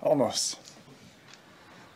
Almost. 0.00 0.58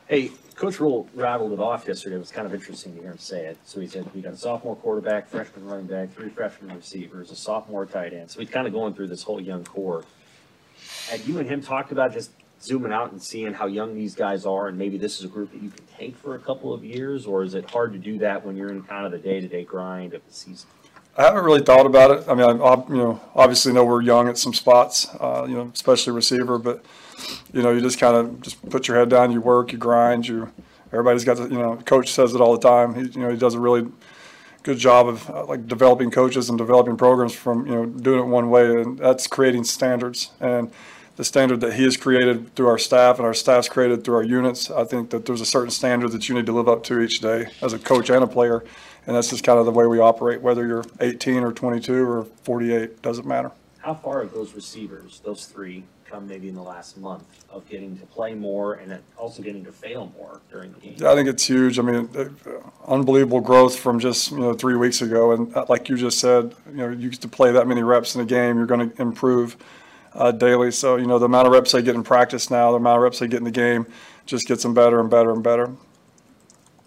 Hey, 0.09 0.31
Coach 0.57 0.79
Rhule 0.81 1.09
rattled 1.15 1.53
it 1.53 1.59
off 1.59 1.89
yesterday. 1.89 2.17
It 2.17 2.19
was 2.19 2.31
kind 2.31 2.47
of 2.47 2.55
interesting 2.55 2.95
to 2.95 3.01
hear 3.01 3.11
him 3.13 3.19
say 3.19 3.47
it. 3.47 3.57
So 3.65 3.81
he 3.81 3.87
said, 3.87 4.09
we 4.15 4.21
got 4.21 4.35
a 4.35 4.37
sophomore 4.37 4.77
quarterback, 4.77 5.29
freshman 5.29 5.67
running 5.67 5.87
back, 5.87 6.13
three 6.13 6.29
freshman 6.29 6.75
receivers, 6.75 7.31
a 7.31 7.37
sophomore 7.37 7.87
tight 7.87 8.13
end. 8.13 8.31
So 8.31 8.41
he's 8.41 8.51
kind 8.51 8.67
of 8.67 8.73
going 8.73 8.95
through 8.95 9.09
this 9.09 9.23
whole 9.23 9.41
young 9.41 9.65
core. 9.65 10.05
Had 11.09 11.27
you 11.27 11.39
and 11.39 11.49
him 11.49 11.63
talked 11.63 11.93
about 11.93 12.13
just 12.13 12.31
zooming 12.61 12.93
out 12.93 13.13
and 13.13 13.23
seeing 13.23 13.55
how 13.55 13.67
young 13.67 13.95
these 13.95 14.15
guys 14.15 14.47
are 14.47 14.69
and 14.69 14.79
maybe 14.79 14.99
this 14.99 15.19
is 15.19 15.25
a 15.25 15.29
group 15.29 15.51
that 15.53 15.63
you 15.63 15.71
can 15.71 15.87
take 15.99 16.17
for 16.17 16.35
a 16.35 16.39
couple 16.39 16.73
of 16.73 16.85
years? 16.85 17.27
Or 17.27 17.43
is 17.43 17.55
it 17.55 17.71
hard 17.71 17.93
to 17.93 17.99
do 17.99 18.19
that 18.19 18.45
when 18.45 18.57
you're 18.57 18.71
in 18.71 18.83
kind 18.83 19.07
of 19.07 19.13
the 19.13 19.19
day-to-day 19.19 19.65
grind 19.65 20.15
of 20.15 20.27
the 20.27 20.33
season? 20.35 20.69
I 21.17 21.25
haven't 21.25 21.45
really 21.45 21.63
thought 21.63 21.85
about 21.85 22.11
it. 22.11 22.29
I 22.29 22.35
mean, 22.35 22.45
I, 22.45 22.53
ob- 22.63 22.89
you 22.89 22.97
know, 22.97 23.21
obviously 23.35 23.73
know 23.73 23.85
we're 23.85 24.03
young 24.03 24.29
at 24.29 24.39
some 24.39 24.55
spots, 24.55 25.09
uh, 25.21 25.45
you 25.49 25.55
know, 25.55 25.71
especially 25.75 26.13
receiver, 26.15 26.59
but, 26.59 26.83
you 27.53 27.63
know, 27.63 27.71
you 27.71 27.81
just 27.81 27.99
kind 27.99 28.17
of 28.17 28.41
just 28.41 28.69
put 28.71 28.89
your 28.89 28.97
head 28.97 29.11
down, 29.11 29.31
you 29.31 29.41
work, 29.41 29.73
you 29.73 29.79
grind, 29.79 30.27
you, 30.27 30.51
everybody's 30.87 31.25
got 31.25 31.37
to, 31.37 31.43
you 31.45 31.59
know, 31.59 31.77
coach 31.85 32.11
says 32.11 32.35
it 32.35 32.41
all 32.41 32.57
the 32.57 32.67
time. 32.67 32.95
He, 32.95 33.11
you 33.11 33.21
know, 33.21 33.31
he 33.31 33.37
does 33.37 33.55
a 33.55 33.61
really 33.61 33.91
good 34.63 34.79
job 34.79 35.07
of 35.09 35.29
uh, 35.29 35.45
like 35.45 35.67
developing 35.67 36.11
coaches 36.11 36.49
and 36.49 36.57
developing 36.57 36.97
programs 36.97 37.35
from, 37.35 37.67
you 37.67 37.75
know, 37.75 37.87
doing 37.87 38.21
it 38.21 38.27
one 38.27 38.49
way, 38.49 38.81
and 38.81 38.99
that's 38.99 39.27
creating 39.27 39.65
standards. 39.65 40.31
And 40.41 40.71
the 41.17 41.25
standard 41.25 41.61
that 41.61 41.75
he 41.75 41.85
has 41.85 41.97
created 41.97 42.55
through 42.55 42.69
our 42.69 42.79
staff 42.79 43.19
and 43.19 43.27
our 43.27 43.35
staff's 43.35 43.69
created 43.69 44.05
through 44.05 44.17
our 44.17 44.23
units, 44.23 44.71
I 44.71 44.85
think 44.85 45.11
that 45.11 45.27
there's 45.27 45.41
a 45.41 45.47
certain 45.47 45.71
standard 45.71 46.13
that 46.13 46.29
you 46.29 46.35
need 46.35 46.47
to 46.47 46.53
live 46.53 46.69
up 46.69 46.83
to 46.85 47.01
each 47.01 47.21
day 47.21 47.47
as 47.61 47.73
a 47.73 47.79
coach 47.79 48.11
and 48.11 48.25
a 48.25 48.27
player. 48.27 48.65
And 49.07 49.17
that's 49.17 49.31
just 49.31 49.45
kind 49.45 49.59
of 49.59 49.67
the 49.67 49.73
way 49.73 49.87
we 49.87 49.99
operate, 49.99 50.41
whether 50.41 50.67
you're 50.67 50.85
18 51.01 51.43
or 51.43 51.53
22 51.53 52.09
or 52.09 52.25
48, 52.45 53.03
doesn't 53.03 53.27
matter. 53.27 53.51
How 53.79 53.95
far 53.95 54.23
have 54.23 54.33
those 54.33 54.55
receivers, 54.55 55.21
those 55.25 55.47
three, 55.47 55.83
come 56.13 56.29
maybe 56.29 56.49
in 56.49 56.55
the 56.55 56.63
last 56.63 56.97
month 56.99 57.25
of 57.51 57.69
getting 57.69 57.99
to 57.99 58.07
play 58.07 58.35
more 58.35 58.75
and 58.75 58.97
also 59.17 59.43
getting 59.43 59.65
to 59.65 59.73
fail 59.73 60.13
more 60.17 60.41
during 60.51 60.73
the 60.73 60.79
game? 60.79 61.07
I 61.07 61.15
think 61.15 61.29
it's 61.29 61.45
huge. 61.45 61.79
I 61.79 61.83
mean, 61.83 62.09
unbelievable 62.87 63.41
growth 63.41 63.79
from 63.79 63.99
just, 63.99 64.31
you 64.31 64.39
know, 64.39 64.55
three 64.55 64.77
weeks 64.77 65.03
ago. 65.03 65.33
And 65.33 65.55
uh, 65.57 65.67
like 65.69 65.89
you 65.89 65.97
just 65.97 66.21
said, 66.21 66.55
you 66.71 66.77
know, 66.77 66.91
you 66.91 67.11
get 67.11 67.21
to 67.23 67.29
play 67.29 67.51
that 67.53 67.67
many 67.67 67.83
reps 67.83 68.15
in 68.15 68.21
a 68.21 68.25
game, 68.25 68.57
you're 68.57 68.67
going 68.67 68.91
to 68.91 69.03
improve 69.03 69.57
uh, 70.15 70.33
daily. 70.33 70.71
So, 70.71 70.97
you 70.97 71.07
know, 71.07 71.19
the 71.19 71.27
amount 71.27 71.47
of 71.47 71.53
reps 71.53 71.73
they 71.73 71.83
get 71.83 71.95
in 71.95 72.03
practice 72.03 72.51
now, 72.51 72.71
the 72.71 72.77
amount 72.77 72.99
of 72.99 73.03
reps 73.03 73.19
they 73.19 73.29
get 73.29 73.39
in 73.39 73.45
the 73.45 73.51
game 73.51 73.87
just 74.27 74.47
gets 74.47 74.63
them 74.63 74.75
better 74.75 75.01
and 75.01 75.11
better 75.11 75.33
and 75.33 75.43
better. 75.43 75.71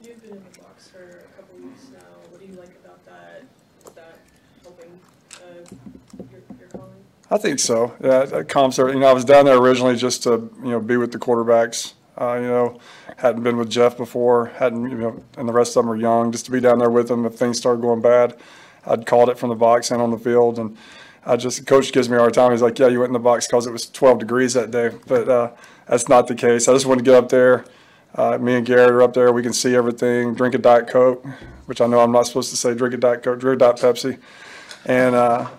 You've 0.04 0.22
been 0.22 0.32
in 0.32 0.44
the 0.52 0.60
box 0.60 0.90
for 0.90 1.04
a 1.04 1.38
couple 1.38 1.60
weeks 1.60 1.88
now. 1.92 2.00
What 2.30 2.40
do 2.40 2.48
you 2.48 2.54
like 2.54 2.76
about 2.84 3.06
that? 3.06 3.44
Is 3.86 3.92
that 3.94 4.20
helping, 4.64 5.00
uh, 5.34 6.26
your, 6.32 6.42
your 6.60 6.68
calling? 6.70 7.04
I 7.32 7.38
think 7.38 7.60
so. 7.60 7.94
Yeah, 8.02 8.26
that 8.26 8.50
calms 8.50 8.78
her. 8.78 8.90
You 8.90 9.00
know, 9.00 9.08
I 9.08 9.14
was 9.14 9.26
down 9.26 9.46
there 9.46 9.58
originally 9.58 9.96
just 9.96 10.24
to 10.24 10.52
you 10.64 10.70
know 10.70 10.80
be 10.80 10.98
with 10.98 11.12
the 11.12 11.20
quarterbacks. 11.20 11.94
Uh, 12.18 12.36
you 12.36 12.48
know, 12.48 12.80
hadn't 13.18 13.44
been 13.44 13.58
with 13.58 13.70
Jeff 13.70 13.98
before. 13.98 14.46
Hadn't 14.46 14.90
you 14.90 14.98
know, 14.98 15.24
and 15.38 15.50
the 15.50 15.54
rest 15.54 15.76
of 15.76 15.84
them 15.84 15.92
are 15.92 15.98
young. 15.98 16.32
Just 16.32 16.46
to 16.46 16.52
be 16.52 16.62
down 16.62 16.80
there 16.80 16.90
with 16.90 17.10
them 17.10 17.26
if 17.26 17.36
things 17.36 17.58
started 17.58 17.82
going 17.82 18.02
bad, 18.02 18.38
I'd 18.86 19.06
called 19.06 19.30
it 19.30 19.38
from 19.38 19.50
the 19.50 19.56
box 19.56 19.92
and 19.92 20.02
on 20.02 20.12
the 20.12 20.18
field. 20.18 20.58
And 20.58 20.78
I 21.26 21.38
just 21.38 21.66
coach 21.66 21.92
gives 21.92 22.08
me 22.10 22.18
a 22.18 22.20
hard 22.20 22.34
time. 22.34 22.52
He's 22.52 22.62
like, 22.62 22.78
"Yeah, 22.78 22.88
you 22.88 23.00
went 23.00 23.10
in 23.10 23.14
the 23.14 23.20
box 23.20 23.48
because 23.48 23.66
it 23.66 23.72
was 23.72 23.90
12 23.90 24.20
degrees 24.20 24.54
that 24.54 24.72
day," 24.72 24.92
but 25.08 25.28
uh, 25.28 25.52
that's 25.88 26.08
not 26.08 26.28
the 26.28 26.36
case. 26.36 26.68
I 26.68 26.74
just 26.74 26.86
wanted 26.86 27.04
to 27.04 27.12
get 27.12 27.16
up 27.16 27.30
there. 27.30 27.66
Uh, 28.14 28.38
me 28.38 28.56
and 28.56 28.66
Garrett 28.66 28.92
are 28.92 29.02
up 29.02 29.14
there. 29.14 29.32
We 29.32 29.44
can 29.44 29.54
see 29.54 29.76
everything. 29.76 30.36
Drink 30.36 30.56
a 30.56 30.58
Diet 30.58 30.88
Coke, 30.88 31.26
which 31.66 31.82
I 31.82 31.88
know 31.88 32.00
I'm 32.00 32.12
not 32.12 32.28
supposed 32.28 32.50
to 32.52 32.58
say. 32.58 32.74
Drink 32.74 32.94
a 32.94 32.98
Diet 32.98 33.24
Coke. 33.24 33.40
Drink 33.40 33.56
a 33.56 33.60
Diet 33.60 33.78
Pepsi, 33.78 34.20
and 34.86 35.16
uh, 35.16 35.50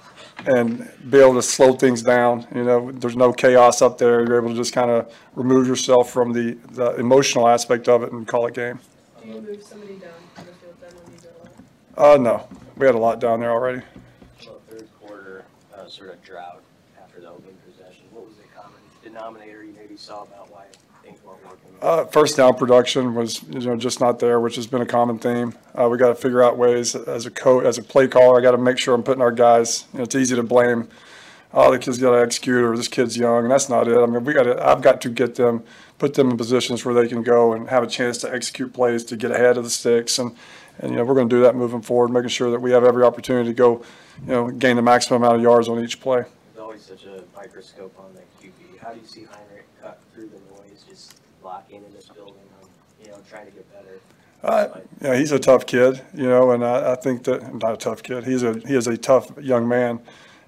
and 0.47 0.89
be 1.11 1.19
able 1.19 1.35
to 1.35 1.43
slow 1.43 1.73
things 1.73 2.03
down. 2.03 2.47
You 2.55 2.65
know, 2.65 2.93
there's 2.93 3.17
no 3.17 3.33
chaos 3.33 3.83
up 3.83 3.99
there. 3.99 4.25
You're 4.25 4.39
able 4.39 4.51
to 4.51 4.55
just 4.55 4.73
kind 4.73 4.91
of 4.91 5.13
remove 5.35 5.67
yourself 5.67 6.11
from 6.11 6.33
the, 6.33 6.53
the 6.73 6.95
emotional 6.97 7.49
aspect 7.49 7.89
of 7.89 8.03
it 8.03 8.13
and 8.13 8.27
call 8.27 8.47
it 8.47 8.55
game. 8.55 8.79
Do 9.23 9.29
you 9.29 9.41
move 9.41 9.63
somebody 9.63 9.97
down 9.97 10.11
on 10.37 10.47
the 10.47 10.53
field 10.53 10.77
then 10.81 10.91
when 11.03 11.15
you 11.15 11.21
go? 11.97 12.15
Uh, 12.15 12.17
no, 12.17 12.49
we 12.77 12.87
had 12.87 12.95
a 12.95 12.99
lot 12.99 13.21
down 13.21 13.41
there 13.41 13.51
already. 13.51 13.83
Sort 15.89 16.11
of 16.11 16.23
drought 16.25 16.63
after 17.01 17.21
the 17.21 17.29
opening 17.29 17.57
possession. 17.65 18.07
What 18.11 18.27
was 18.27 18.35
the 18.37 18.43
common 18.55 18.81
denominator 19.05 19.63
you 19.63 19.73
maybe 19.73 19.97
saw 19.97 20.25
about 20.25 20.51
why 20.51 20.65
things 21.05 21.23
weren't 21.25 21.43
working? 21.45 21.71
Uh, 21.81 22.05
first 22.07 22.37
down 22.37 22.55
production 22.57 23.15
was, 23.15 23.43
you 23.45 23.61
know, 23.61 23.77
just 23.77 24.01
not 24.01 24.19
there, 24.19 24.41
which 24.41 24.57
has 24.57 24.67
been 24.67 24.83
a 24.83 24.87
common 24.87 25.19
theme. 25.21 25.55
Uh, 25.75 25.89
we 25.89 25.97
got 25.97 26.09
to 26.09 26.17
figure 26.17 26.43
out 26.43 26.59
ways 26.59 26.97
as 26.97 27.25
a 27.25 27.31
coach, 27.31 27.65
as 27.65 27.79
a 27.79 27.83
play 27.83 28.09
caller, 28.09 28.37
I 28.37 28.43
got 28.43 28.51
to 28.51 28.59
make 28.59 28.79
sure 28.79 28.95
I'm 28.95 29.05
putting 29.05 29.23
our 29.23 29.31
guys, 29.31 29.85
you 29.93 29.99
know, 29.99 30.05
it's 30.05 30.17
easy 30.17 30.35
to 30.35 30.43
blame, 30.43 30.89
oh, 31.53 31.71
the 31.71 31.79
kid's 31.79 31.99
got 31.99 32.11
to 32.11 32.21
execute 32.21 32.63
or 32.63 32.77
this 32.77 32.89
kid's 32.89 33.17
young, 33.17 33.45
and 33.45 33.51
that's 33.51 33.69
not 33.69 33.89
it. 33.89 33.97
I 33.97 34.07
mean, 34.07 34.25
we 34.25 34.33
got 34.33 34.45
to, 34.45 34.67
I've 34.67 34.83
got 34.83 35.01
to 35.03 35.09
get 35.09 35.35
them, 35.37 35.65
put 35.99 36.15
them 36.15 36.31
in 36.31 36.37
positions 36.37 36.85
where 36.85 36.95
they 36.95 37.09
can 37.09 37.23
go 37.23 37.53
and 37.53 37.69
have 37.69 37.83
a 37.83 37.87
chance 37.87 38.19
to 38.19 38.33
execute 38.33 38.73
plays 38.73 39.05
to 39.05 39.17
get 39.17 39.31
ahead 39.31 39.57
of 39.57 39.65
the 39.65 39.71
sticks. 39.71 40.19
And, 40.19 40.37
and, 40.79 40.91
you 40.91 40.97
know, 40.97 41.05
we're 41.05 41.15
going 41.15 41.29
to 41.29 41.37
do 41.37 41.43
that 41.43 41.55
moving 41.55 41.83
forward, 41.83 42.11
making 42.11 42.29
sure 42.29 42.51
that 42.51 42.61
we 42.61 42.73
have 42.73 42.85
every 42.85 43.05
opportunity 43.05 43.51
to 43.51 43.55
go, 43.55 43.83
you 44.27 44.33
know, 44.33 44.51
gain 44.51 44.77
the 44.77 44.83
maximum 44.83 45.23
amount 45.23 45.37
of 45.37 45.43
yards 45.43 45.69
on 45.69 45.83
each 45.83 46.01
play. 46.01 46.25
There's 46.55 46.63
always 46.63 46.83
such 46.83 47.05
a 47.05 47.23
microscope 47.35 47.95
on 47.99 48.15
the 48.15 48.21
QB. 48.47 48.79
How 48.81 48.93
do 48.93 49.01
you 49.01 49.07
see 49.07 49.25
Heinrich 49.25 49.67
cut 49.81 50.01
through 50.15 50.29
the 50.29 50.41
noise, 50.55 50.85
just 50.89 51.19
blocking 51.43 51.83
in 51.83 51.93
this 51.95 52.07
building, 52.07 52.35
um, 52.63 52.69
you 53.03 53.11
know, 53.11 53.19
trying 53.29 53.47
to 53.47 53.53
get 53.53 53.73
better? 53.73 54.01
Uh, 54.43 54.81
yeah, 55.01 55.17
he's 55.17 55.33
a 55.33 55.39
tough 55.39 55.67
kid, 55.67 56.03
you 56.15 56.29
know, 56.29 56.51
and 56.51 56.65
I, 56.65 56.93
I 56.93 56.95
think 56.95 57.25
that 57.25 57.55
not 57.55 57.73
a 57.73 57.77
tough 57.77 58.03
kid. 58.03 58.25
He's 58.25 58.43
a 58.43 58.59
he 58.61 58.75
is 58.75 58.87
a 58.87 58.97
tough 58.97 59.33
young 59.41 59.67
man, 59.67 60.01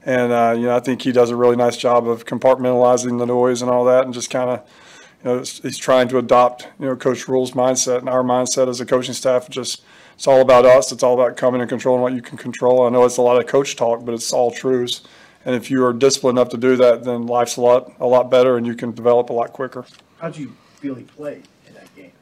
and 0.09 0.33
uh, 0.33 0.55
you 0.57 0.63
know 0.63 0.75
I 0.75 0.81
think 0.81 1.03
he 1.03 1.13
does 1.13 1.31
a 1.31 1.37
really 1.37 1.55
nice 1.55 1.77
job 1.77 2.09
of 2.09 2.25
compartmentalizing 2.25 3.19
the 3.19 3.27
noise 3.27 3.61
and 3.61 3.71
all 3.71 3.85
that, 3.85 4.07
and 4.07 4.15
just 4.15 4.31
kind 4.31 4.49
of, 4.49 4.69
you 5.23 5.31
know, 5.31 5.39
he's 5.39 5.77
trying 5.77 6.09
to 6.09 6.19
adopt 6.19 6.67
you 6.81 6.87
know 6.87 6.97
Coach 6.97 7.29
Rhule's 7.29 7.53
mindset 7.53 7.99
and 7.99 8.09
our 8.09 8.23
mindset 8.23 8.69
as 8.69 8.81
a 8.81 8.87
coaching 8.87 9.13
staff. 9.13 9.51
Just 9.51 9.83
it's 10.15 10.27
all 10.27 10.41
about 10.41 10.65
us. 10.65 10.91
It's 10.93 11.03
all 11.03 11.13
about 11.13 11.37
coming 11.37 11.61
and 11.61 11.69
controlling 11.69 12.01
what 12.01 12.15
you 12.15 12.23
can 12.23 12.39
control. 12.39 12.87
I 12.87 12.89
know 12.89 13.05
it's 13.05 13.19
a 13.19 13.23
lot 13.23 13.39
of 13.39 13.47
coach 13.47 13.77
talk, 13.77 14.05
but 14.05 14.15
it's 14.15 14.33
all 14.33 14.51
truths. 14.51 15.03
And 15.45 15.55
if 15.55 15.71
you 15.71 15.85
are 15.85 15.93
disciplined 15.93 16.39
enough 16.39 16.49
to 16.51 16.57
do 16.57 16.75
that, 16.77 17.05
then 17.05 17.27
life's 17.27 17.59
a 17.59 17.61
lot 17.61 17.93
a 18.01 18.07
lot 18.07 18.31
better, 18.31 18.57
and 18.57 18.67
you 18.67 18.75
can 18.75 18.93
develop 18.93 19.29
a 19.29 19.35
lot 19.35 19.53
quicker. 19.53 19.85
How'd 20.21 20.39
you 20.39 20.57
feel 20.77 20.95
he 20.95 21.05
played 21.05 21.43
in 21.67 21.75
that 21.75 21.95
game? 21.95 22.13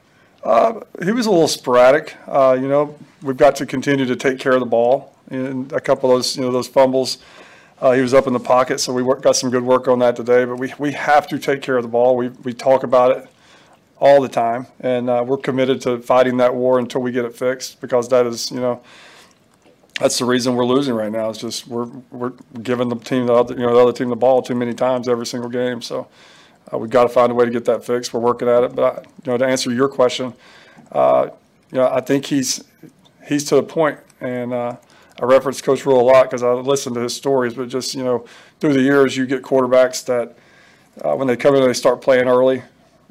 He 1.04 1.12
was 1.12 1.26
a 1.26 1.30
little 1.30 1.48
sporadic. 1.48 2.16
Uh, 2.26 2.58
you 2.60 2.66
know, 2.66 2.98
we've 3.22 3.36
got 3.36 3.54
to 3.56 3.66
continue 3.66 4.06
to 4.06 4.16
take 4.16 4.40
care 4.40 4.52
of 4.52 4.60
the 4.60 4.66
ball. 4.66 5.14
And 5.30 5.72
a 5.72 5.80
couple 5.80 6.10
of 6.10 6.18
those, 6.18 6.36
you 6.36 6.42
know, 6.42 6.52
those 6.52 6.68
fumbles, 6.68 7.18
uh, 7.80 7.92
he 7.92 8.00
was 8.00 8.14
up 8.14 8.26
in 8.26 8.32
the 8.32 8.40
pocket, 8.40 8.80
so 8.80 8.92
we 8.92 9.02
work, 9.02 9.22
got 9.22 9.36
some 9.36 9.50
good 9.50 9.62
work 9.62 9.86
on 9.88 9.98
that 9.98 10.16
today. 10.16 10.44
But 10.44 10.56
we, 10.56 10.72
we 10.78 10.92
have 10.92 11.28
to 11.28 11.38
take 11.38 11.62
care 11.62 11.76
of 11.76 11.82
the 11.82 11.88
ball. 11.88 12.16
We, 12.16 12.28
we 12.28 12.52
talk 12.54 12.82
about 12.82 13.16
it 13.16 13.28
all 13.98 14.20
the 14.20 14.28
time, 14.28 14.66
and 14.80 15.10
uh, 15.10 15.24
we're 15.26 15.36
committed 15.36 15.80
to 15.82 16.00
fighting 16.00 16.38
that 16.38 16.54
war 16.54 16.78
until 16.78 17.02
we 17.02 17.12
get 17.12 17.24
it 17.24 17.36
fixed 17.36 17.80
because 17.80 18.08
that 18.08 18.26
is, 18.26 18.50
you 18.50 18.60
know, 18.60 18.82
that's 19.98 20.18
the 20.18 20.24
reason 20.24 20.54
we're 20.54 20.66
losing 20.66 20.94
right 20.94 21.10
now. 21.10 21.30
It's 21.30 21.38
just 21.38 21.66
we're 21.66 21.86
we're 22.10 22.32
giving 22.62 22.88
the 22.88 22.96
team 22.96 23.26
the 23.26 23.32
other, 23.34 23.54
you 23.54 23.60
know 23.60 23.74
the 23.74 23.80
other 23.80 23.92
team 23.92 24.10
the 24.10 24.16
ball 24.16 24.42
too 24.42 24.54
many 24.54 24.74
times 24.74 25.08
every 25.08 25.26
single 25.26 25.48
game. 25.48 25.80
So 25.80 26.08
uh, 26.72 26.78
we've 26.78 26.90
got 26.90 27.04
to 27.04 27.08
find 27.08 27.32
a 27.32 27.34
way 27.34 27.46
to 27.46 27.50
get 27.50 27.64
that 27.66 27.84
fixed. 27.84 28.12
We're 28.12 28.20
working 28.20 28.48
at 28.48 28.62
it. 28.62 28.74
But 28.74 28.84
I, 28.84 29.02
you 29.24 29.32
know, 29.32 29.38
to 29.38 29.46
answer 29.46 29.72
your 29.72 29.88
question, 29.88 30.34
uh, 30.92 31.30
you 31.72 31.78
know, 31.78 31.88
I 31.88 32.00
think 32.00 32.26
he's 32.26 32.62
he's 33.26 33.44
to 33.44 33.56
the 33.56 33.62
point, 33.62 33.98
and 34.20 34.52
uh, 34.52 34.76
I 35.20 35.24
reference 35.24 35.60
Coach 35.62 35.86
Rhule 35.86 36.00
a 36.00 36.02
lot 36.02 36.24
because 36.24 36.42
I 36.42 36.52
listen 36.52 36.94
to 36.94 37.00
his 37.00 37.14
stories. 37.14 37.54
But 37.54 37.68
just 37.68 37.94
you 37.94 38.04
know, 38.04 38.26
through 38.60 38.74
the 38.74 38.82
years, 38.82 39.16
you 39.16 39.26
get 39.26 39.42
quarterbacks 39.42 40.04
that 40.06 40.36
uh, 41.04 41.14
when 41.14 41.26
they 41.26 41.36
come 41.36 41.54
in, 41.54 41.62
they 41.62 41.72
start 41.72 42.00
playing 42.00 42.28
early. 42.28 42.62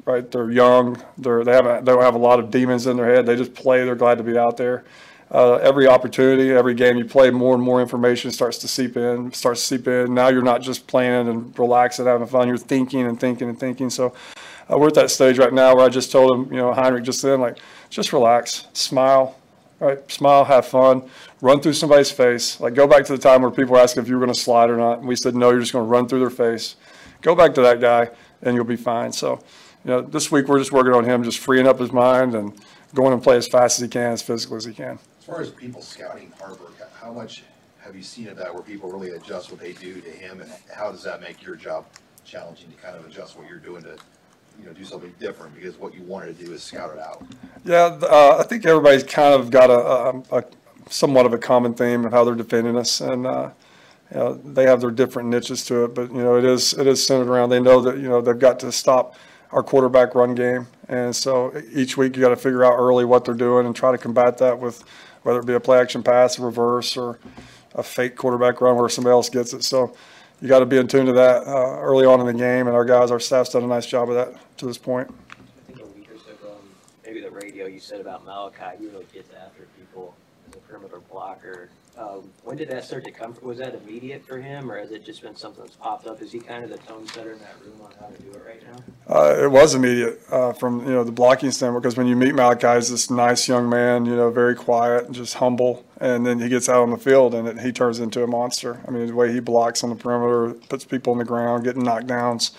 Right, 0.04 0.30
they're 0.30 0.52
young. 0.52 1.02
They're 1.18 1.42
they 1.42 1.52
haven't 1.52 1.84
they 1.84 1.92
don't 1.92 2.02
have 2.02 2.14
a 2.14 2.18
lot 2.18 2.38
of 2.38 2.50
demons 2.50 2.86
in 2.86 2.96
their 2.96 3.12
head. 3.12 3.26
They 3.26 3.34
just 3.34 3.54
play. 3.54 3.84
They're 3.84 3.96
glad 3.96 4.18
to 4.18 4.24
be 4.24 4.38
out 4.38 4.56
there. 4.56 4.84
Uh, 5.28 5.54
every 5.56 5.88
opportunity, 5.88 6.52
every 6.52 6.74
game 6.74 6.96
you 6.96 7.04
play, 7.04 7.30
more 7.30 7.54
and 7.54 7.62
more 7.62 7.80
information 7.80 8.30
starts 8.30 8.58
to 8.58 8.68
seep 8.68 8.96
in. 8.96 9.32
Starts 9.32 9.60
to 9.62 9.66
seep 9.66 9.88
in. 9.88 10.14
Now 10.14 10.28
you're 10.28 10.42
not 10.42 10.62
just 10.62 10.86
playing 10.86 11.28
and 11.28 11.58
relaxing, 11.58 12.06
having 12.06 12.28
fun. 12.28 12.46
You're 12.46 12.56
thinking 12.56 13.04
and 13.06 13.18
thinking 13.18 13.48
and 13.48 13.58
thinking. 13.58 13.90
So 13.90 14.14
uh, 14.70 14.78
we're 14.78 14.86
at 14.86 14.94
that 14.94 15.10
stage 15.10 15.38
right 15.38 15.52
now 15.52 15.74
where 15.74 15.84
I 15.84 15.88
just 15.88 16.12
told 16.12 16.32
him, 16.32 16.52
you 16.52 16.60
know, 16.60 16.72
Heinrich 16.72 17.02
just 17.02 17.22
then, 17.22 17.40
like, 17.40 17.58
just 17.90 18.12
relax, 18.12 18.66
smile, 18.72 19.36
right? 19.80 20.10
Smile, 20.10 20.44
have 20.44 20.66
fun, 20.66 21.08
run 21.40 21.60
through 21.60 21.74
somebody's 21.74 22.10
face. 22.10 22.60
Like, 22.60 22.74
go 22.74 22.86
back 22.86 23.04
to 23.06 23.12
the 23.12 23.18
time 23.18 23.42
where 23.42 23.50
people 23.50 23.72
were 23.72 23.80
asking 23.80 24.02
if 24.02 24.08
you 24.08 24.16
were 24.16 24.24
going 24.24 24.34
to 24.34 24.40
slide 24.40 24.70
or 24.70 24.76
not. 24.76 24.98
And 24.98 25.08
we 25.08 25.16
said, 25.16 25.34
no, 25.34 25.50
you're 25.50 25.60
just 25.60 25.72
going 25.72 25.84
to 25.84 25.90
run 25.90 26.08
through 26.08 26.20
their 26.20 26.30
face. 26.30 26.76
Go 27.22 27.34
back 27.34 27.54
to 27.54 27.62
that 27.62 27.80
guy, 27.80 28.10
and 28.42 28.54
you'll 28.54 28.64
be 28.64 28.76
fine. 28.76 29.12
So, 29.12 29.42
you 29.84 29.90
know, 29.90 30.00
this 30.00 30.30
week 30.30 30.48
we're 30.48 30.58
just 30.58 30.72
working 30.72 30.92
on 30.92 31.04
him, 31.04 31.22
just 31.22 31.38
freeing 31.38 31.66
up 31.66 31.78
his 31.78 31.92
mind 31.92 32.34
and 32.34 32.52
going 32.94 33.12
and 33.12 33.22
play 33.22 33.36
as 33.36 33.48
fast 33.48 33.78
as 33.78 33.82
he 33.82 33.88
can, 33.88 34.12
as 34.12 34.22
physical 34.22 34.56
as 34.56 34.64
he 34.64 34.72
can. 34.72 34.98
As 35.18 35.24
far 35.24 35.40
as 35.40 35.50
people 35.50 35.82
scouting 35.82 36.32
Haarberg, 36.40 36.72
how 37.00 37.12
much 37.12 37.42
have 37.80 37.94
you 37.94 38.02
seen 38.02 38.28
of 38.28 38.36
that 38.36 38.52
where 38.52 38.62
people 38.62 38.90
really 38.90 39.10
adjust 39.10 39.50
what 39.50 39.60
they 39.60 39.72
do 39.72 40.00
to 40.00 40.10
him 40.10 40.40
and 40.40 40.50
how 40.74 40.90
does 40.90 41.04
that 41.04 41.20
make 41.20 41.44
your 41.44 41.54
job 41.54 41.86
challenging 42.24 42.70
to 42.70 42.76
kind 42.76 42.96
of 42.96 43.06
adjust 43.06 43.38
what 43.38 43.48
you're 43.48 43.58
doing 43.58 43.82
to, 43.84 43.96
you 44.58 44.66
know, 44.66 44.72
do 44.72 44.84
something 44.84 45.14
different 45.18 45.54
because 45.54 45.76
what 45.78 45.94
you 45.94 46.02
wanted 46.02 46.38
to 46.38 46.44
do 46.44 46.52
is 46.52 46.62
scout 46.62 46.90
it 46.94 46.98
out? 46.98 47.24
Yeah, 47.64 47.98
uh, 48.02 48.36
I 48.40 48.42
think 48.44 48.64
everybody's 48.66 49.04
kind 49.04 49.34
of 49.34 49.50
got 49.50 49.70
a, 49.70 50.34
a, 50.34 50.40
a 50.40 50.44
somewhat 50.88 51.26
of 51.26 51.32
a 51.32 51.38
common 51.38 51.74
theme 51.74 52.04
of 52.04 52.12
how 52.12 52.24
they're 52.24 52.34
defending 52.34 52.76
us, 52.76 53.00
and 53.00 53.26
uh, 53.26 53.50
you 54.10 54.16
know, 54.18 54.34
they 54.34 54.64
have 54.64 54.80
their 54.80 54.90
different 54.90 55.28
niches 55.28 55.64
to 55.66 55.84
it, 55.84 55.94
but, 55.94 56.12
you 56.12 56.22
know, 56.22 56.36
it 56.36 56.44
is, 56.44 56.74
it 56.74 56.86
is 56.86 57.04
centered 57.04 57.28
around, 57.28 57.50
they 57.50 57.60
know 57.60 57.80
that, 57.80 57.96
you 57.96 58.08
know, 58.08 58.20
they've 58.20 58.38
got 58.38 58.60
to 58.60 58.70
stop 58.70 59.16
our 59.50 59.62
quarterback 59.62 60.14
run 60.14 60.34
game. 60.34 60.66
And 60.88 61.14
so 61.14 61.52
each 61.72 61.96
week 61.96 62.14
you 62.14 62.22
got 62.22 62.28
to 62.28 62.36
figure 62.36 62.64
out 62.64 62.74
early 62.78 63.04
what 63.04 63.24
they're 63.24 63.34
doing 63.34 63.66
and 63.66 63.74
try 63.74 63.90
to 63.90 63.98
combat 63.98 64.38
that 64.38 64.58
with, 64.58 64.84
whether 65.22 65.40
it 65.40 65.46
be 65.46 65.54
a 65.54 65.60
play 65.60 65.78
action 65.78 66.04
pass, 66.04 66.38
a 66.38 66.42
reverse, 66.42 66.96
or 66.96 67.18
a 67.74 67.82
fake 67.82 68.14
quarterback 68.14 68.60
run 68.60 68.76
where 68.76 68.88
somebody 68.88 69.12
else 69.12 69.28
gets 69.28 69.52
it. 69.52 69.64
So 69.64 69.96
you 70.40 70.48
got 70.48 70.60
to 70.60 70.66
be 70.66 70.76
in 70.76 70.86
tune 70.86 71.06
to 71.06 71.12
that 71.12 71.46
uh, 71.46 71.80
early 71.80 72.04
on 72.04 72.20
in 72.20 72.26
the 72.26 72.34
game, 72.34 72.66
and 72.66 72.76
our 72.76 72.84
guys, 72.84 73.10
our 73.10 73.20
staff's 73.20 73.50
done 73.50 73.64
a 73.64 73.66
nice 73.66 73.86
job 73.86 74.10
of 74.10 74.14
that 74.16 74.58
to 74.58 74.66
this 74.66 74.78
point. 74.78 75.12
I 75.30 75.72
think 75.72 75.80
a 75.80 75.86
week 75.86 76.10
or 76.10 76.18
so 76.18 76.30
ago, 76.32 76.56
maybe 77.04 77.20
the 77.20 77.30
radio, 77.30 77.66
you 77.66 77.80
said 77.80 78.00
about 78.00 78.24
Malachi, 78.24 78.76
he 78.78 78.86
really 78.86 79.06
gets 79.12 79.32
after 79.34 79.66
people 79.78 80.14
a 80.56 80.60
perimeter 80.68 81.00
blocker. 81.10 81.68
Um, 81.98 82.30
when 82.44 82.58
did 82.58 82.68
that 82.68 82.84
start 82.84 83.04
to 83.04 83.10
come, 83.10 83.34
was 83.40 83.56
that 83.56 83.74
immediate 83.74 84.26
for 84.26 84.38
him, 84.38 84.70
or 84.70 84.78
has 84.78 84.90
it 84.90 85.02
just 85.02 85.22
been 85.22 85.34
something 85.34 85.64
that's 85.64 85.76
popped 85.76 86.06
up? 86.06 86.20
Is 86.20 86.30
he 86.30 86.38
kind 86.38 86.62
of 86.62 86.68
the 86.68 86.76
tone 86.76 87.06
setter 87.06 87.32
in 87.32 87.38
that 87.38 87.54
room 87.64 87.80
on 87.82 87.90
how 87.98 88.06
to 88.08 88.22
do 88.22 88.30
it 88.32 88.42
right 88.46 88.62
now? 88.70 89.14
Uh, 89.14 89.42
it 89.42 89.50
was 89.50 89.74
immediate 89.74 90.20
uh, 90.30 90.52
from 90.52 90.80
you 90.80 90.92
know 90.92 91.04
the 91.04 91.12
blocking 91.12 91.50
standpoint 91.50 91.82
because 91.82 91.96
when 91.96 92.06
you 92.06 92.14
meet 92.14 92.34
Malachi, 92.34 92.74
he's 92.74 92.90
this 92.90 93.10
nice 93.10 93.48
young 93.48 93.70
man, 93.70 94.04
you 94.04 94.14
know, 94.14 94.30
very 94.30 94.54
quiet 94.54 95.06
and 95.06 95.14
just 95.14 95.34
humble, 95.34 95.86
and 95.98 96.26
then 96.26 96.38
he 96.38 96.50
gets 96.50 96.68
out 96.68 96.82
on 96.82 96.90
the 96.90 96.98
field 96.98 97.34
and 97.34 97.48
it, 97.48 97.60
he 97.60 97.72
turns 97.72 97.98
into 97.98 98.22
a 98.22 98.26
monster. 98.26 98.78
I 98.86 98.90
mean, 98.90 99.06
the 99.06 99.14
way 99.14 99.32
he 99.32 99.40
blocks 99.40 99.82
on 99.82 99.88
the 99.88 99.96
perimeter, 99.96 100.52
puts 100.68 100.84
people 100.84 101.14
on 101.14 101.18
the 101.18 101.24
ground, 101.24 101.64
getting 101.64 101.82
knockdowns, 101.82 102.50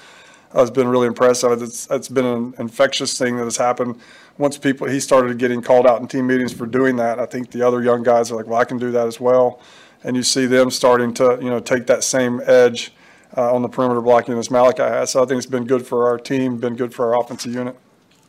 has 0.53 0.71
been 0.71 0.87
really 0.87 1.07
impressive. 1.07 1.61
It's 1.61 1.87
it's 1.89 2.09
been 2.09 2.25
an 2.25 2.53
infectious 2.59 3.17
thing 3.17 3.37
that 3.37 3.43
has 3.43 3.57
happened. 3.57 3.99
Once 4.37 4.57
people 4.57 4.87
he 4.87 4.99
started 4.99 5.37
getting 5.37 5.61
called 5.61 5.87
out 5.87 6.01
in 6.01 6.07
team 6.07 6.27
meetings 6.27 6.53
for 6.53 6.65
doing 6.65 6.95
that, 6.97 7.19
I 7.19 7.25
think 7.25 7.51
the 7.51 7.61
other 7.61 7.81
young 7.81 8.03
guys 8.03 8.31
are 8.31 8.35
like, 8.35 8.47
well, 8.47 8.59
I 8.59 8.65
can 8.65 8.77
do 8.77 8.91
that 8.91 9.07
as 9.07 9.19
well, 9.19 9.59
and 10.03 10.15
you 10.15 10.23
see 10.23 10.45
them 10.45 10.69
starting 10.71 11.13
to 11.15 11.39
you 11.41 11.49
know 11.49 11.59
take 11.59 11.87
that 11.87 12.03
same 12.03 12.41
edge 12.45 12.93
uh, 13.35 13.53
on 13.53 13.61
the 13.61 13.69
perimeter 13.69 14.01
blocking 14.01 14.37
as 14.37 14.49
Malachi 14.49 14.83
has. 14.83 15.11
So 15.11 15.23
I 15.23 15.25
think 15.25 15.37
it's 15.37 15.45
been 15.45 15.65
good 15.65 15.85
for 15.85 16.07
our 16.07 16.17
team, 16.17 16.57
been 16.57 16.75
good 16.75 16.93
for 16.93 17.13
our 17.13 17.21
offensive 17.21 17.53
unit. 17.53 17.77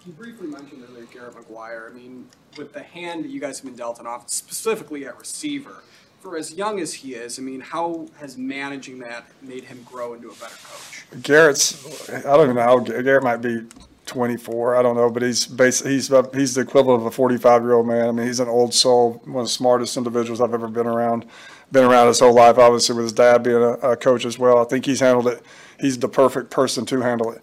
You 0.07 0.13
briefly 0.13 0.49
mentioned 0.49 0.85
earlier 0.89 1.07
Garrett 1.13 1.35
McGuire. 1.35 1.91
I 1.91 1.95
mean, 1.95 2.27
with 2.57 2.73
the 2.73 2.83
hand 2.83 3.25
that 3.25 3.31
you 3.31 3.41
guys 3.41 3.59
have 3.59 3.67
been 3.67 3.77
dealt 3.77 4.01
in 4.01 4.07
offense, 4.07 4.35
specifically 4.35 5.07
at 5.07 5.19
receiver, 5.19 5.83
for 6.21 6.37
as 6.37 6.53
young 6.53 6.81
as 6.81 6.93
he 6.93 7.15
is, 7.15 7.39
I 7.39 7.43
mean, 7.43 7.61
how 7.61 8.07
has 8.19 8.37
managing 8.37 8.99
that 9.01 9.27
made 9.43 9.65
him 9.65 9.85
grow 9.85 10.15
into 10.15 10.29
a 10.29 10.35
better 10.35 10.57
coach? 10.65 11.23
Garrett's, 11.23 12.11
I 12.11 12.21
don't 12.21 12.45
even 12.45 12.57
know 12.57 12.63
how, 12.63 12.79
Garrett 12.81 13.23
might 13.23 13.39
be 13.39 13.63
24, 14.07 14.77
I 14.77 14.83
don't 14.83 14.97
know, 14.97 15.11
but 15.11 15.23
he's 15.23 15.47
bas 15.47 15.81
he's, 15.81 16.09
he's 16.35 16.55
the 16.55 16.63
equivalent 16.63 17.07
of 17.07 17.07
a 17.07 17.17
45-year-old 17.17 17.87
man. 17.87 18.09
I 18.09 18.13
mean, 18.13 18.27
he's 18.27 18.41
an 18.41 18.49
old 18.49 18.75
soul, 18.75 19.23
one 19.25 19.43
of 19.43 19.45
the 19.45 19.53
smartest 19.53 19.97
individuals 19.97 20.41
I've 20.41 20.55
ever 20.55 20.69
been 20.69 20.87
around. 20.87 21.27
Been 21.71 21.85
around 21.85 22.09
his 22.09 22.21
whole 22.21 22.35
life, 22.35 22.57
obviously, 22.57 22.97
with 22.97 23.05
his 23.05 23.13
dad 23.13 23.43
being 23.43 23.57
a, 23.57 23.73
a 23.75 23.97
coach 23.97 24.25
as 24.25 24.39
well. 24.39 24.59
I 24.59 24.65
think 24.65 24.87
he's 24.87 25.01
handled 25.01 25.29
it, 25.29 25.43
he's 25.79 25.99
the 25.99 26.09
perfect 26.09 26.51
person 26.51 26.87
to 26.87 27.01
handle 27.01 27.31
it. 27.31 27.43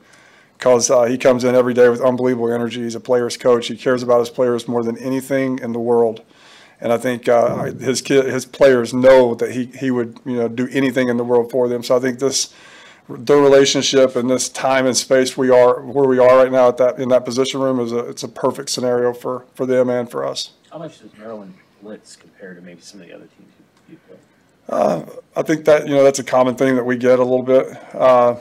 Because 0.58 0.90
uh, 0.90 1.04
he 1.04 1.18
comes 1.18 1.44
in 1.44 1.54
every 1.54 1.74
day 1.74 1.90
with 1.90 2.02
unbelievable 2.02 2.52
energy. 2.52 2.82
He's 2.82 2.96
a 2.96 3.00
player's 3.00 3.38
coach. 3.38 3.68
He 3.68 3.76
cares 3.76 4.02
about 4.02 4.20
his 4.20 4.30
players 4.30 4.68
more 4.68 4.84
than 4.84 4.98
anything 4.98 5.60
in 5.60 5.74
the 5.74 5.80
world. 5.80 6.24
And 6.82 6.92
I 6.92 6.98
think 6.98 7.28
uh, 7.28 7.72
his 7.74 8.02
kid, 8.02 8.26
his 8.26 8.46
players 8.46 8.94
know 8.94 9.36
that 9.36 9.52
he, 9.52 9.66
he 9.66 9.92
would, 9.92 10.20
you 10.26 10.36
know, 10.36 10.48
do 10.48 10.68
anything 10.72 11.10
in 11.10 11.18
the 11.18 11.24
world 11.24 11.50
for 11.52 11.68
them. 11.68 11.84
So 11.84 11.96
I 11.96 12.00
think 12.00 12.20
this, 12.20 12.54
the 13.08 13.36
relationship 13.38 14.16
and 14.16 14.30
this 14.30 14.50
time 14.50 14.86
and 14.86 14.96
space 14.96 15.38
we 15.38 15.50
are, 15.50 15.82
where 15.82 16.08
we 16.08 16.20
are 16.20 16.38
right 16.38 16.52
now 16.52 16.68
at 16.68 16.78
that, 16.78 17.00
in 17.00 17.10
that 17.10 17.26
position 17.26 17.62
room 17.62 17.80
is 17.80 17.92
a, 17.92 18.00
it's 18.10 18.24
a 18.24 18.28
perfect 18.28 18.70
scenario 18.70 19.14
for, 19.14 19.46
for 19.54 19.66
them 19.66 19.90
and 19.90 20.10
for 20.12 20.26
us. 20.26 20.52
How 20.72 20.78
much 20.78 21.00
does 21.00 21.12
Maryland 21.18 21.54
blitz 21.82 22.16
compare 22.16 22.54
to 22.54 22.62
maybe 22.62 22.82
some 22.82 23.02
of 23.02 23.08
the 23.08 23.14
other 23.14 23.28
teams 23.28 23.52
you, 23.90 23.98
play? 24.08 25.06
I 25.36 25.42
think 25.44 25.66
that, 25.66 25.88
you 25.88 25.96
know, 25.96 26.04
that's 26.04 26.20
a 26.20 26.24
common 26.24 26.56
thing 26.56 26.76
that 26.76 26.84
we 26.84 26.98
get 26.98 27.20
a 27.20 27.24
little 27.24 27.44
bit. 27.44 27.68
Uh, 27.96 28.36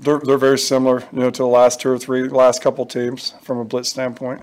They're, 0.00 0.18
they're 0.18 0.36
very 0.36 0.58
similar, 0.58 1.04
you 1.12 1.20
know, 1.20 1.30
to 1.30 1.42
the 1.42 1.46
last 1.46 1.80
two 1.80 1.90
or 1.90 1.98
three, 1.98 2.28
last 2.28 2.60
couple 2.60 2.84
teams 2.86 3.34
from 3.42 3.58
a 3.58 3.64
blitz 3.64 3.90
standpoint. 3.90 4.42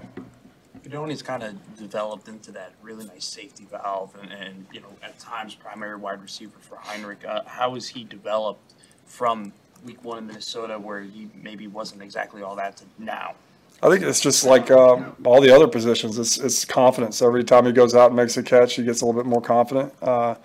Fidone's 0.89 1.21
kind 1.21 1.43
of 1.43 1.77
developed 1.77 2.27
into 2.27 2.51
that 2.51 2.73
really 2.81 3.05
nice 3.05 3.25
safety 3.25 3.67
valve 3.69 4.15
and, 4.21 4.31
and, 4.31 4.65
you 4.71 4.81
know, 4.81 4.87
at 5.03 5.17
times 5.19 5.53
primary 5.53 5.95
wide 5.95 6.21
receiver 6.21 6.57
for 6.59 6.77
Heinrich. 6.77 7.23
Uh, 7.25 7.41
how 7.45 7.75
has 7.75 7.87
he 7.87 8.03
developed 8.03 8.73
from 9.05 9.53
week 9.85 10.03
one 10.03 10.17
in 10.17 10.27
Minnesota 10.27 10.79
where 10.79 11.01
he 11.01 11.29
maybe 11.35 11.67
wasn't 11.67 12.01
exactly 12.01 12.41
all 12.41 12.55
that 12.55 12.77
to 12.77 12.85
now? 12.97 13.35
I 13.81 13.89
think 13.89 14.03
it's 14.03 14.19
just 14.19 14.43
like 14.43 14.71
um, 14.71 15.15
all 15.23 15.39
the 15.39 15.55
other 15.55 15.67
positions. 15.67 16.17
It's 16.17 16.37
it's 16.37 16.65
confidence. 16.65 17.21
Every 17.21 17.45
time 17.45 17.65
he 17.65 17.71
goes 17.71 17.95
out 17.95 18.07
and 18.07 18.15
makes 18.15 18.35
a 18.35 18.43
catch, 18.43 18.75
he 18.75 18.83
gets 18.83 19.01
a 19.01 19.05
little 19.05 19.21
bit 19.21 19.29
more 19.29 19.41
confident. 19.41 19.93
Uh, 20.01 20.35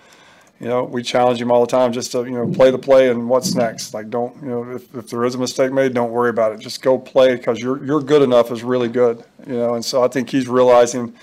you 0.60 0.68
know, 0.68 0.84
we 0.84 1.02
challenge 1.02 1.40
him 1.40 1.50
all 1.50 1.60
the 1.60 1.70
time 1.70 1.92
just 1.92 2.12
to 2.12 2.24
you 2.24 2.30
know 2.30 2.46
play 2.46 2.70
the 2.70 2.78
play 2.78 3.10
and 3.10 3.28
what's 3.28 3.54
next. 3.54 3.92
Like 3.92 4.08
don't 4.08 4.40
you 4.42 4.48
know 4.48 4.70
if, 4.70 4.94
if 4.94 5.10
there 5.10 5.24
is 5.24 5.34
a 5.34 5.38
mistake 5.38 5.72
made, 5.72 5.94
don't 5.94 6.12
worry 6.12 6.30
about 6.30 6.52
it. 6.52 6.60
Just 6.60 6.80
go 6.80 6.98
play 6.98 7.36
because 7.36 7.60
you're 7.60 7.84
you're 7.84 8.00
good 8.00 8.22
enough 8.22 8.52
is 8.52 8.62
really 8.62 8.88
good. 8.88 9.24
You 9.46 9.54
know, 9.54 9.74
and 9.74 9.84
so 9.84 10.04
I 10.04 10.08
think 10.08 10.30
he's 10.30 10.48
realizing 10.48 11.14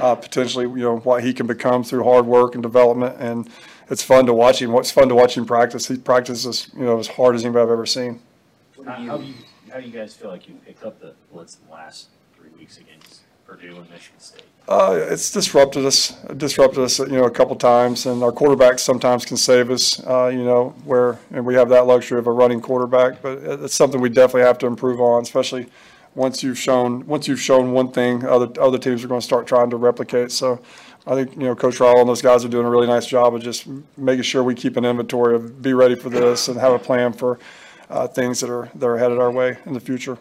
uh, 0.00 0.14
potentially 0.14 0.66
you 0.66 0.84
know 0.84 0.98
what 0.98 1.24
he 1.24 1.34
can 1.34 1.46
become 1.46 1.82
through 1.82 2.04
hard 2.04 2.26
work 2.26 2.54
and 2.54 2.62
development. 2.62 3.16
And 3.18 3.48
it's 3.90 4.02
fun 4.02 4.26
to 4.26 4.34
watch 4.34 4.62
him. 4.62 4.72
What's 4.72 4.90
fun 4.90 5.08
to 5.08 5.14
watch 5.14 5.36
him 5.36 5.46
practice. 5.46 5.88
He 5.88 5.96
practices 5.96 6.70
you 6.76 6.84
know 6.84 6.98
as 6.98 7.08
hard 7.08 7.34
as 7.34 7.44
anybody 7.44 7.64
I've 7.64 7.70
ever 7.70 7.86
seen. 7.86 8.20
How, 8.84 9.18
do 9.18 9.24
you, 9.24 9.34
how 9.72 9.80
do 9.80 9.86
you 9.86 9.92
guys 9.92 10.14
feel 10.14 10.30
like 10.30 10.48
you 10.48 10.54
picked 10.64 10.84
up 10.84 11.00
the 11.00 11.14
blitz 11.32 11.58
in 11.60 11.66
the 11.66 11.72
last 11.72 12.08
three 12.38 12.50
weeks 12.56 12.78
against 12.78 13.22
Purdue 13.46 13.76
and 13.76 13.90
Michigan 13.90 14.20
State? 14.20 14.42
Uh, 14.68 14.98
it's 15.10 15.30
disrupted 15.30 15.86
us, 15.86 16.10
disrupted 16.36 16.80
us, 16.80 16.98
you 16.98 17.06
know, 17.06 17.24
a 17.24 17.30
couple 17.30 17.54
times, 17.54 18.06
and 18.06 18.22
our 18.24 18.32
quarterbacks 18.32 18.80
sometimes 18.80 19.24
can 19.24 19.36
save 19.36 19.70
us, 19.70 20.04
uh, 20.04 20.26
you 20.26 20.42
know, 20.42 20.70
where, 20.84 21.18
and 21.30 21.46
we 21.46 21.54
have 21.54 21.68
that 21.68 21.86
luxury 21.86 22.18
of 22.18 22.26
a 22.26 22.32
running 22.32 22.60
quarterback, 22.60 23.22
but 23.22 23.38
it's 23.38 23.76
something 23.76 24.00
we 24.00 24.08
definitely 24.08 24.42
have 24.42 24.58
to 24.58 24.66
improve 24.66 25.00
on, 25.00 25.22
especially 25.22 25.66
once 26.16 26.42
you've 26.42 26.58
shown, 26.58 27.06
once 27.06 27.28
you've 27.28 27.40
shown 27.40 27.70
one 27.70 27.92
thing, 27.92 28.24
other, 28.24 28.48
other 28.60 28.78
teams 28.78 29.04
are 29.04 29.08
going 29.08 29.20
to 29.20 29.24
start 29.24 29.46
trying 29.46 29.70
to 29.70 29.76
replicate. 29.76 30.32
So 30.32 30.60
I 31.06 31.14
think, 31.14 31.36
you 31.36 31.44
know, 31.44 31.54
Coach 31.54 31.78
Rowell 31.78 32.00
and 32.00 32.08
those 32.08 32.22
guys 32.22 32.44
are 32.44 32.48
doing 32.48 32.66
a 32.66 32.70
really 32.70 32.88
nice 32.88 33.06
job 33.06 33.36
of 33.36 33.42
just 33.42 33.68
making 33.96 34.22
sure 34.22 34.42
we 34.42 34.56
keep 34.56 34.76
an 34.76 34.84
inventory 34.84 35.36
of 35.36 35.62
be 35.62 35.74
ready 35.74 35.94
for 35.94 36.08
this 36.08 36.48
and 36.48 36.58
have 36.58 36.72
a 36.72 36.78
plan 36.80 37.12
for, 37.12 37.38
uh, 37.88 38.08
things 38.08 38.40
that 38.40 38.50
are, 38.50 38.68
that 38.74 38.86
are 38.86 38.98
headed 38.98 39.18
our 39.18 39.30
way 39.30 39.58
in 39.64 39.74
the 39.74 39.80
future. 39.80 40.18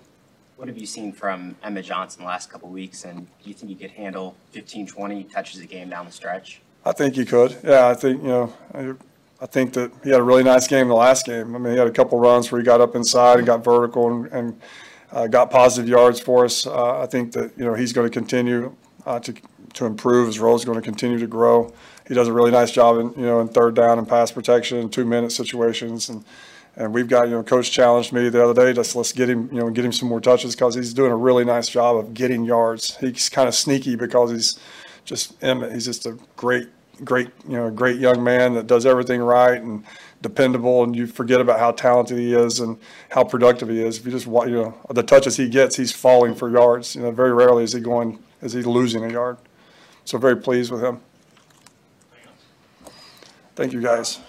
What 0.57 0.69
have 0.69 0.78
you 0.78 0.86
seen 0.86 1.12
from 1.12 1.57
Emmett 1.63 1.86
Johnson 1.86 2.22
the 2.22 2.28
last 2.28 2.50
couple 2.50 2.69
weeks, 2.69 3.04
and 3.04 3.28
do 3.44 3.50
you 3.50 3.54
think 3.54 3.69
you 3.69 3.75
could 3.75 3.92
handle 3.92 4.36
15, 4.52 4.88
20 4.88 5.24
touches 5.25 5.60
a 5.60 5.66
game 5.66 5.90
down 5.90 6.06
the 6.06 6.12
stretch? 6.13 6.62
I 6.86 6.94
think 6.94 7.16
he 7.16 7.25
could. 7.25 7.57
Yeah, 7.62 7.90
I 7.90 7.94
think, 7.94 8.22
you 8.22 8.30
know, 8.30 8.54
I, 8.74 8.94
I 9.42 9.48
think 9.48 9.74
that 9.74 9.92
he 10.02 10.12
had 10.12 10.22
a 10.22 10.24
really 10.24 10.44
nice 10.44 10.66
game 10.68 10.88
the 10.88 10.96
last 10.96 11.25
game. 11.25 11.56
I 11.56 11.60
mean, 11.60 11.74
he 11.74 11.78
had 11.78 11.88
a 11.88 11.92
couple 11.92 12.19
runs 12.19 12.52
where 12.52 12.62
he 12.62 12.66
got 12.66 12.80
up 12.80 12.96
inside 12.96 13.38
and 13.38 13.46
got 13.46 13.66
vertical 13.66 14.10
and, 14.10 14.31
and 14.31 14.62
uh, 15.12 15.28
got 15.28 15.52
positive 15.52 15.90
yards 15.90 16.21
for 16.21 16.45
us. 16.45 16.66
Uh, 16.66 17.02
I 17.02 17.06
think 17.06 17.33
that, 17.33 17.52
you 17.57 17.66
know, 17.66 17.74
he's 17.74 17.92
going 17.92 18.09
to 18.09 18.14
continue 18.14 18.74
uh, 19.06 19.19
to, 19.19 19.33
to 19.74 19.85
improve. 19.85 20.28
His 20.28 20.40
role 20.40 20.56
is 20.56 20.64
going 20.64 20.78
to 20.78 20.81
continue 20.81 21.19
to 21.19 21.28
grow. 21.28 21.74
He 22.07 22.14
does 22.14 22.30
a 22.30 22.33
really 22.33 22.52
nice 22.52 22.71
job 22.71 22.97
in, 22.97 23.12
you 23.19 23.26
know, 23.26 23.42
in 23.42 23.50
third 23.50 23.76
down 23.76 23.97
and 23.97 24.07
pass 24.07 24.31
protection 24.31 24.78
and 24.78 24.94
two-minute 24.94 25.33
situations. 25.33 26.07
And, 26.07 26.24
and 26.78 26.94
we've 26.94 27.08
got, 27.08 27.28
you 27.28 27.32
know, 27.32 27.44
coach 27.44 27.72
challenged 27.72 28.12
me 28.12 28.30
the 28.30 28.44
other 28.44 28.54
day, 28.54 28.74
just 28.74 28.96
let's 28.96 29.12
get 29.12 29.30
him, 29.30 29.50
you 29.52 29.60
know, 29.60 29.70
get 29.70 29.86
him 29.86 29.94
some 29.94 30.10
more 30.10 30.20
touches 30.20 30.56
because 30.56 30.76
he's 30.76 30.94
doing 30.94 31.12
a 31.12 31.16
really 31.16 31.46
nice 31.46 31.70
job 31.70 31.96
of 31.96 32.14
getting 32.14 32.44
yards. 32.44 32.98
He's 32.98 33.30
kind 33.30 33.48
of 33.48 33.56
sneaky 33.56 33.96
because 33.96 34.32
he's 34.32 34.60
just 35.06 35.40
He's 35.42 35.86
just 35.86 36.06
a 36.06 36.18
great, 36.36 36.68
great, 37.04 37.30
you 37.48 37.56
know, 37.56 37.70
great 37.70 38.00
young 38.00 38.24
man 38.24 38.56
that 38.56 38.68
does 38.68 38.86
everything 38.86 39.22
right 39.22 39.62
and 39.62 39.86
dependable. 40.22 40.84
And 40.84 40.96
you 40.96 41.08
forget 41.08 41.40
about 41.40 41.60
how 41.60 41.72
talented 41.72 42.18
he 42.18 42.34
is 42.34 42.60
and 42.60 42.78
how 43.10 43.24
productive 43.24 43.70
he 43.70 43.82
is. 43.82 44.00
If 44.00 44.06
you 44.06 44.12
just, 44.12 44.26
you 44.26 44.64
know, 44.64 44.78
the 44.90 45.04
touches 45.04 45.38
he 45.38 45.48
gets, 45.48 45.78
he's 45.78 45.92
falling 45.92 46.36
for 46.36 46.50
yards. 46.50 46.96
You 46.96 47.04
know, 47.04 47.12
very 47.12 47.34
rarely 47.34 47.64
is 47.64 47.74
he 47.74 47.80
going, 47.80 48.20
is 48.42 48.54
he 48.54 48.64
losing 48.64 49.06
a 49.06 49.12
yard. 49.12 49.38
So 50.04 50.18
very 50.18 50.36
pleased 50.36 50.72
with 50.72 50.84
him. 50.84 51.00
Thank 53.56 53.72
you, 53.72 53.82
guys. 53.82 54.20